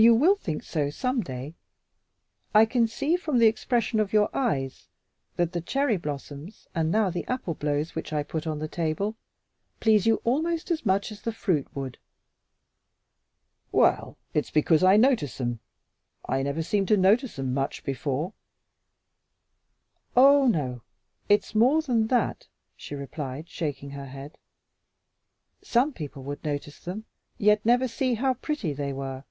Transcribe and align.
"You 0.00 0.14
will 0.14 0.36
think 0.36 0.62
so 0.62 0.90
some 0.90 1.22
day. 1.22 1.56
I 2.54 2.66
can 2.66 2.86
see, 2.86 3.16
from 3.16 3.38
the 3.38 3.48
expression 3.48 3.98
of 3.98 4.12
your 4.12 4.30
eyes, 4.32 4.86
that 5.34 5.50
the 5.50 5.60
cherry 5.60 5.96
blossoms 5.96 6.68
and 6.72 6.92
now 6.92 7.10
the 7.10 7.26
apple 7.26 7.54
blows 7.54 7.96
which 7.96 8.12
I 8.12 8.22
put 8.22 8.46
on 8.46 8.60
the 8.60 8.68
table 8.68 9.16
please 9.80 10.06
you 10.06 10.20
almost 10.22 10.70
as 10.70 10.86
much 10.86 11.10
as 11.10 11.22
the 11.22 11.32
fruit 11.32 11.66
would." 11.74 11.98
"Well, 13.72 14.16
it's 14.34 14.52
because 14.52 14.84
I 14.84 14.96
notice 14.96 15.40
'em. 15.40 15.58
I 16.24 16.44
never 16.44 16.62
seemed 16.62 16.86
to 16.86 16.96
notice 16.96 17.36
'em 17.36 17.52
much 17.52 17.82
before." 17.82 18.34
"Oh, 20.16 20.46
no! 20.46 20.82
It's 21.28 21.56
more 21.56 21.82
than 21.82 22.06
that," 22.06 22.46
she 22.76 22.94
replied, 22.94 23.48
shaking 23.48 23.90
her 23.90 24.06
head. 24.06 24.38
"Some 25.60 25.92
people 25.92 26.22
would 26.22 26.44
notice 26.44 26.78
them, 26.78 27.04
yet 27.36 27.66
never 27.66 27.88
see 27.88 28.14
how 28.14 28.34
pretty 28.34 28.72
they 28.72 28.92
were." 28.92 29.24